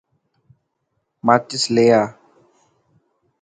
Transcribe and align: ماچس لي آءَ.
ماچس 1.25 1.63
لي 1.75 1.85
آءَ. 2.01 2.09